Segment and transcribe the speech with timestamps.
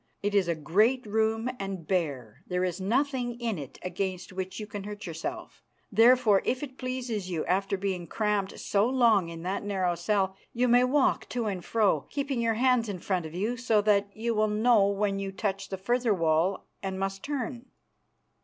[0.23, 2.41] It is a great room and bare.
[2.47, 5.61] There is nothing in it against which you can hurt yourself.
[5.91, 10.67] Therefore, if it pleases you after being cramped so long in that narrow cell, you
[10.67, 14.33] may walk to and fro, keeping your hands in front of you so that you
[14.33, 17.67] will know when you touch the further wall and must turn."